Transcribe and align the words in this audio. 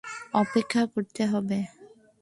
অপেক্ষা 0.33 0.81
করতে 0.93 1.23
হবে। 1.25 1.59